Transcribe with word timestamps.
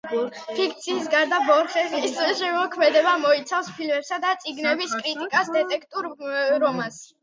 ფიქციის 0.53 1.09
გარდა 1.15 1.39
ბორხესის 1.49 2.17
შემოქმედება 2.41 3.15
მოიცავს 3.29 3.71
ფილმებისა 3.79 4.21
და 4.27 4.35
წიგნების 4.43 5.01
კრიტიკას, 5.01 5.57
დეტექტიურ 5.63 6.15
რომანს. 6.71 7.05